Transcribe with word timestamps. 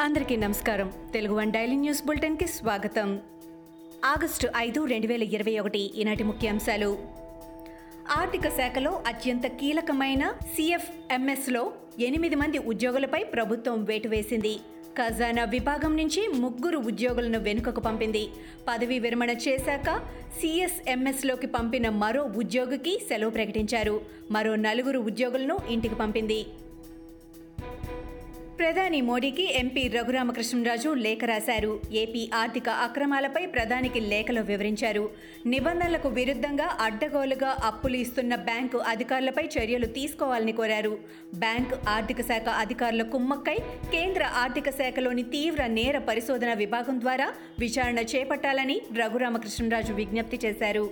అందరికీ 0.00 0.36
నమస్కారం. 0.36 0.92
Telugu 1.12 1.34
one 1.34 1.52
daily 1.52 1.76
news 1.76 2.06
బులెటిన్కి 2.06 2.46
స్వాగతం. 2.46 3.20
ఆగస్టు 4.04 4.48
ఐదు 4.56 4.84
రెండు 4.84 5.06
వేల 5.06 5.22
ఇరవై 5.22 5.58
ఒకటి 5.58 5.78
ఈనాటి 5.78 6.24
ముఖ్యాంశాలు. 6.24 6.98
ఆర్థిక 8.10 8.48
శాఖలో 8.48 9.02
అత్యంత 9.06 9.46
కీలకమైన 9.46 10.32
సిఎఫ్ఎంఎస్లో 10.54 11.72
ఎనిమిది 12.00 12.34
మంది 12.34 12.58
ఉద్యోగులపై 12.58 13.24
ప్రభుత్వం 13.24 13.84
వేటు 13.84 14.08
వేసింది. 14.08 14.56
ఖజానా 14.98 15.44
విభాగం 15.44 15.96
నుంచి 15.96 16.28
ముగ్గురు 16.28 16.78
ఉద్యోగులను 16.78 17.38
వెనుకకు 17.38 17.80
పంపింది. 17.80 18.28
పదవీ 18.68 18.98
విరమణ 18.98 19.30
చేశాక 19.30 19.98
సిఎస్ఎంఎస్లోకి 20.40 21.46
పంపిన 21.46 21.88
మరో 21.88 22.22
ఉద్యోగికి 22.22 22.98
సెలవు 23.08 23.30
ప్రకటించారు. 23.30 24.00
మరో 24.30 24.56
నలుగురు 24.56 24.98
ఉద్యోగులను 24.98 25.58
ఇంటికి 25.68 25.94
పంపింది. 25.94 26.46
ప్రధాని 28.60 28.98
మోడీకి 29.00 29.44
ఎంపీ 29.58 29.82
రఘురామకృష్ణరాజు 29.88 30.90
లేఖ 31.04 31.18
రాశారు. 31.24 31.80
ఏపీ 31.92 32.22
ఆర్థిక 32.34 32.68
అక్రమాలపై 32.68 33.46
ప్రధానికి 33.46 34.00
లేఖలో 34.00 34.42
వివరించారు. 34.42 35.04
నిబంధనలకు 35.46 36.08
విరుద్ధంగా 36.08 36.76
అడ్డగోలుగా 36.80 37.56
అప్పులు 37.64 37.96
ఇస్తున్న 37.96 38.34
బ్యాంకు 38.48 38.78
అధికారులపై 38.78 39.44
చర్యలు 39.56 39.86
తీసుకోవాలని 39.86 40.52
కోరారు. 40.52 40.98
బ్యాంకు 41.34 41.78
ఆర్థిక 41.88 42.20
శాఖ 42.20 42.48
అధికారుల 42.48 43.02
కుమ్మక్కై 43.02 43.58
కేంద్ర 43.92 44.24
ఆర్థిక 44.42 44.70
శాఖలోని 44.70 45.22
తీవ్ర 45.22 45.66
నేర 45.66 45.98
పరిశోధన 45.98 46.52
విభాగం 46.54 47.00
ద్వారా 47.00 47.28
విచారణ 47.58 47.98
చేపట్టాలని 47.98 48.80
రఘురామకృష్ణరాజు 48.96 49.92
విజ్ఞప్తి 49.92 50.40
చేశారు. 50.44 50.90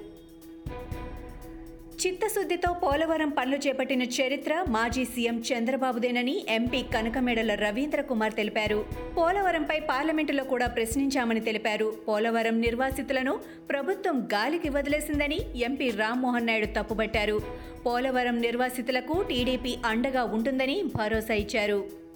చిత్తశుద్ధితో 2.02 2.72
పోలవరం 2.72 3.28
పనులు 3.28 3.56
చేపట్టిన 3.56 4.02
చరిత్ర 4.02 4.64
మాజీ 4.68 5.04
సీఎం 5.04 5.42
చంద్రబాబుదేనని 5.48 6.46
ఎంపీ 6.48 6.82
కనకమేడల 6.94 7.54
రవీంద్ర 7.54 8.00
కుమార్ 8.00 8.34
తెలిపారు. 8.34 8.84
పోలవరంపై 9.16 9.80
పార్లమెంటులో 9.80 10.44
కూడా 10.44 10.66
ప్రశ్నించామని 10.66 11.40
తెలిపారు. 11.40 11.94
పోలవరం 12.08 12.60
నిర్వాసితులను 12.60 13.34
ప్రభుత్వం 13.70 14.28
గాలికి 14.34 14.68
వదిలేసిందని 14.68 15.40
ఎంపీ 15.56 15.90
రామ్మోహన్ 15.90 16.46
నాయుడు 16.46 16.66
తప్పుబట్టారు. 16.66 17.40
పోలవరం 17.86 18.40
నిర్వాసితులకు 18.40 19.22
టీడీపీ 19.30 19.74
అండగా 19.86 20.24
ఉంటుందని 20.24 20.82
భరోసా 20.96 21.34
ఇచ్చారు. 21.34 22.07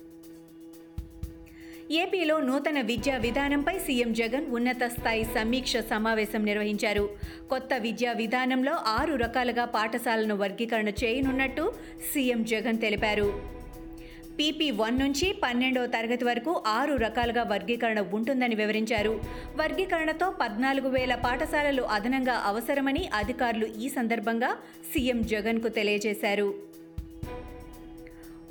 ఏపీలో 1.91 2.41
నూతన 2.41 2.81
విద్యా 2.81 3.17
విధానంపై 3.17 3.79
సీఎం 3.79 4.13
జగన్ 4.13 4.47
ఉన్నత 4.55 4.85
స్థాయి 4.85 5.25
సమీక్ష 5.25 5.77
సమావేశం 5.77 6.45
నిర్వహించారు. 6.45 7.09
కొత్త 7.51 7.69
విద్యా 7.75 8.13
విధానంలో 8.13 8.73
ఆరు 8.73 9.15
రకాలుగా 9.15 9.65
పాఠశాలను 9.65 10.35
వర్గీకరణ 10.35 10.89
చేయనున్నట్టు 10.89 11.73
సీఎం 12.13 12.45
జగన్ 12.45 12.79
తెలిపారు. 12.79 13.53
పీపీ 14.39 14.71
వన్ 14.71 14.99
నుంచి 14.99 15.33
పన్నెండవ 15.33 15.87
తరగతి 15.87 16.25
వరకు 16.25 16.63
ఆరు 16.67 16.95
రకాలుగా 16.95 17.43
వర్గీకరణ 17.43 18.01
ఉంటుందని 18.01 18.55
వివరించారు. 18.55 19.21
వర్గీకరణతో 19.57 20.31
పద్నాలుగు 20.31 20.89
వేల 20.89 21.15
పాఠశాలలు 21.15 21.83
అదనంగా 21.83 22.33
అవసరమని 22.33 23.11
అధికారులు 23.15 23.67
ఈ 23.67 23.89
సందర్భంగా 23.89 24.57
సీఎం 24.93 25.23
జగన్కు 25.23 25.69
తెలియజేశారు. 25.69 26.72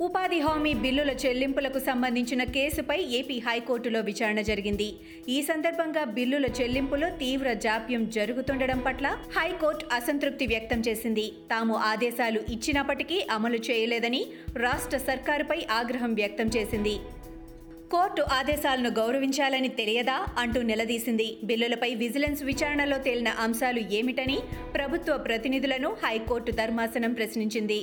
ఉపాధి 0.04 0.38
హామీ 0.40 0.70
బిల్లుల 0.74 1.10
చెల్లింపులకు 1.22 1.78
సంబంధించిన 1.78 2.42
కేసుపై 2.54 2.96
ఏపీ 3.18 3.38
హైకోర్టులో 3.46 4.00
విచారణ 4.00 4.40
జరిగింది. 4.40 4.86
ఈ 5.28 5.36
సందర్భంగా 5.42 6.02
బిల్లుల 6.16 6.46
చెల్లింపులో 6.58 7.08
తీవ్ర 7.10 7.52
జాప్యం 7.66 8.02
జరుగుతుండడం 8.16 8.80
పట్ల 8.86 9.06
హైకోర్టు 9.36 9.84
అసంతృప్తి 9.94 10.46
వ్యక్తం 10.46 10.80
చేసింది. 10.88 11.26
తాము 11.50 11.76
ఆదేశాలు 11.90 12.40
ఇచ్చినప్పటికీ 12.54 13.18
అమలు 13.30 13.60
చేయలేదని 13.70 14.22
రాష్ట్ర 14.56 14.98
సర్కారుపై 15.08 15.58
ఆగ్రహం 15.70 16.14
వ్యక్తం 16.14 16.50
చేసింది. 16.56 16.96
కోర్టు 17.94 18.22
ఆదేశాలను 18.32 18.90
గౌరవించాలని 19.00 19.68
తెలియదా 19.80 20.18
అంటూ 20.38 20.60
నిలదీసింది. 20.62 21.30
బిల్లులపై 21.44 21.94
విజిలెన్స్ 22.04 22.42
విచారణలో 22.42 22.98
తేలిన 22.98 23.28
అంశాలు 23.46 23.82
ఏమిటని 24.00 24.38
ప్రభుత్వ 24.74 25.16
ప్రతినిధులను 25.16 25.90
హైకోర్టు 26.04 26.52
ధర్మాసనం 26.60 27.12
ప్రశ్నించింది. 27.12 27.80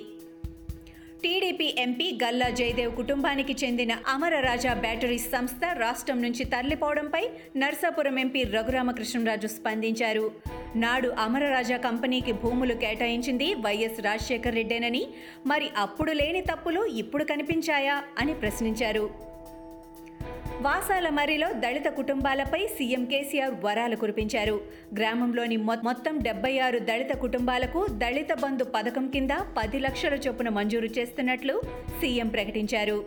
టీడీపీ 1.24 1.76
ఎంపీ 1.78 2.20
గల్లా 2.24 2.50
జయదేవ్ 2.50 2.96
కుటుంబానికి 2.96 3.66
చెందిన 3.66 3.98
అమరరాజా 4.08 4.74
బ్యాటరీస్ 4.74 5.32
సంస్థ 5.32 5.60
రాష్ట్రం 5.78 6.22
నుంచి 6.22 6.44
తరలిపోవడంపై 6.44 7.30
నర్సాపురం 7.58 8.20
ఎంపీ 8.20 8.44
రఘురామకృష్ణరాజు 8.44 9.48
స్పందించారు. 9.48 10.32
నాడు 10.76 11.10
అమరరాజా 11.20 11.78
కంపెనీకి 11.78 12.32
భూములు 12.32 12.74
కేటాయించింది 12.74 13.54
వైఎస్ 13.54 14.02
రాజశేఖర్ 14.02 14.56
రెడ్డేనని 14.56 15.08
మరి 15.46 15.70
అప్పుడు 15.78 16.12
లేని 16.12 16.42
తప్పులు 16.42 16.86
ఇప్పుడు 16.86 17.24
కనిపించాయా 17.24 18.04
అని 18.20 18.34
ప్రశ్నించారు. 18.34 19.29
వాసాల 20.62 21.10
మరిలో 21.10 21.54
దళిత 21.54 21.86
కుటుంబాలపై 21.86 22.68
సీఎం 22.68 23.06
కేసీఆర్ 23.06 23.54
వరాలు 23.64 23.96
కురిపించారు. 23.96 24.62
గ్రామంలోని 24.98 25.58
మొత్తం 25.58 26.20
డెబ్బై 26.22 26.60
ఆరు 26.60 26.80
దళిత 26.80 27.10
కుటుంబాలకు 27.10 27.88
దళిత 27.90 28.34
బంధు 28.34 28.64
పథకం 28.64 29.08
కింద 29.08 29.30
పది 29.58 29.80
లక్షల 29.80 30.14
చొప్పున 30.14 30.50
మంజూరు 30.50 30.86
చేస్తున్నట్లు 30.86 31.62
సీఎం 32.02 32.28
ప్రకటించారు. 32.28 33.06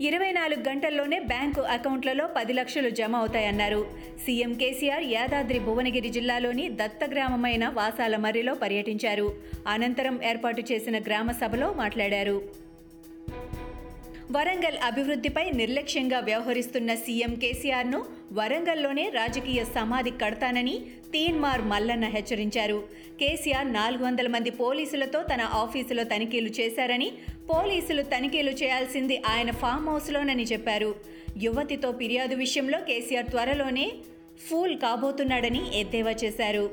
ఇరవై 0.00 0.32
నాలుగు 0.32 0.68
గంటల్లోనే 0.68 1.20
బ్యాంకు 1.20 1.60
అకౌంట్లలో 1.60 2.28
పది 2.36 2.52
లక్షలు 2.52 2.90
జమ 2.90 3.16
అవుతాయన్నారు. 3.16 3.86
సీఎం 4.26 4.52
కేసీఆర్ 4.52 5.04
యాదాద్రి 5.04 5.58
భువనగిరి 5.58 6.08
జిల్లాలోని 6.08 6.68
దత్త 6.68 7.00
గ్రామమైన 7.12 7.68
వాసాల 7.68 8.16
మర్రిలో 8.16 8.54
పర్యటించారు. 8.54 9.34
అనంతరం 9.68 10.20
ఏర్పాటు 10.24 10.62
చేసిన 10.72 10.98
గ్రామ 10.98 11.30
సభలో 11.30 11.72
మాట్లాడారు. 11.72 12.63
వరంగల్ 14.34 14.76
అభివృద్ధిపై 14.88 15.42
నిర్లక్ష్యంగా 15.58 16.18
వ్యవహరిస్తున్న 16.28 16.90
సీఎం 17.02 17.32
కేసీఆర్ను 17.42 17.98
వరంగల్లోనే 18.38 19.04
రాజకీయ 19.16 19.60
సమాధి 19.74 20.12
కడతానని 20.22 20.76
తీన్మార్ 21.14 21.62
మల్లన్న 21.72 22.06
హెచ్చరించారు. 22.14 22.78
కేసీఆర్ 23.20 23.68
నాలుగు 23.78 24.02
వందల 24.04 24.28
మంది 24.34 24.50
పోలీసులతో 24.62 25.20
తన 25.32 25.42
ఆఫీసులో 25.62 26.04
తనిఖీలు 26.12 26.52
చేశారని 26.60 27.08
పోలీసులు 27.52 28.04
తనిఖీలు 28.14 28.54
చేయాల్సింది 28.62 29.18
ఆయన 29.34 29.52
ఫామ్ 29.62 29.88
హౌస్లోనని 29.92 30.46
చెప్పారు. 30.52 30.90
యువతితో 31.46 31.90
ఫిర్యాదు 32.00 32.36
విషయంలో 32.44 32.80
కేసీఆర్ 32.90 33.30
త్వరలోనే 33.34 33.86
ఫూల్ 34.46 34.74
కాబోతున్నాడని 34.86 35.62
ఎద్దేవా 35.82 36.14
చేశారు. 36.24 36.66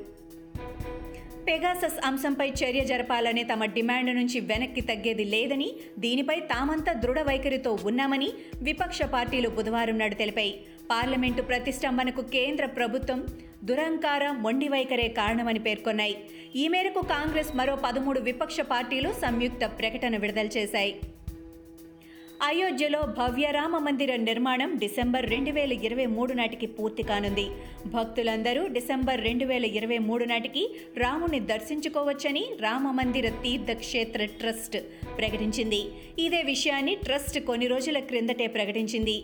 పెగాసస్ 1.51 1.97
అంశంపై 2.05 2.45
చర్య 2.59 2.81
జరపాలనే 2.89 3.41
తమ 3.43 3.65
డిమాండ్ 3.75 4.11
నుంచి 4.15 4.37
వెనక్కి 4.39 4.81
తగ్గేది 4.81 5.23
లేదని 5.23 5.67
దీనిపై 5.99 6.37
తామంతా 6.51 6.91
దృఢ 7.03 7.19
వైఖరితో 7.19 7.71
ఉన్నామని 7.83 8.29
విపక్ష 8.63 9.01
పార్టీలు 9.15 9.49
బుధవారం 9.49 9.97
నాడు 9.99 10.15
తెలిపాయి. 10.15 10.53
పార్లమెంటు 10.91 11.41
ప్రతిష్టంభనకు 11.41 12.21
కేంద్ర 12.35 12.65
ప్రభుత్వం 12.77 13.21
దురంకార 13.63 14.23
మొండి 14.45 14.67
వైఖరే 14.67 15.07
కారణమని 15.19 15.59
పేర్కొన్నాయి. 15.59 16.15
ఈ 16.55 16.67
మేరకు 16.67 17.01
కాంగ్రెస్ 17.15 17.55
మరో 17.55 17.75
పదమూడు 17.85 18.21
విపక్ష 18.29 18.59
పార్టీలు 18.73 19.11
సంయుక్త 19.21 19.65
ప్రకటన 19.79 20.17
విడుదల 20.17 20.49
చేశాయి. 20.57 20.93
అయోధ్యలో 22.43 23.01
భవ్య 23.01 23.51
రామ 23.51 23.77
మందిర 23.77 24.15
నిర్మాణం 24.15 24.77
డిసెంబర్ 24.77 25.29
రెండు 25.29 25.51
వేల 25.51 25.73
ఇరవై 25.73 26.05
మూడు 26.05 26.33
నాటికి 26.33 26.67
పూర్తి 26.67 27.03
కానుంది. 27.03 27.45
భక్తులందరూ 27.85 28.67
డిసెంబర్ 28.67 29.21
రెండు 29.21 29.45
వేల 29.45 29.65
ఇరవై 29.65 29.97
మూడు 29.97 30.25
నాటికి 30.25 30.75
రాముని 30.97 31.39
దర్శించుకోవచ్చని 31.39 32.45
రామ 32.61 32.91
మందిర 32.91 33.29
తీర్థక్షేత్ర 33.29 34.25
ట్రస్ట్ 34.25 34.77
ప్రకటించింది. 35.17 35.81
ఇదే 36.19 36.41
విషయాన్ని 36.41 36.95
ట్రస్ట్ 36.95 37.39
కొన్ని 37.39 37.67
రోజుల 37.67 37.99
క్రిందటే 37.99 38.47
ప్రకటించింది. 38.47 39.23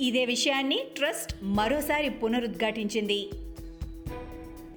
ఇదే 0.00 0.24
విషయాన్ని 0.24 0.80
ట్రస్ట్ 0.96 1.34
మరోసారి 1.42 2.08
పునరుద్ఘాటించింది. 2.08 3.28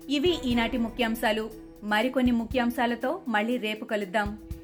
ఇవి 0.10 0.34
ఈనాటి 0.46 0.78
ముఖ్యాంశాలు. 0.78 1.50
మరికొన్ని 1.84 2.32
ముఖ్యాంశాలతో 2.32 3.22
మళ్ళీ 3.28 3.58
రేపు 3.58 3.86
కలుద్దాం. 3.86 4.38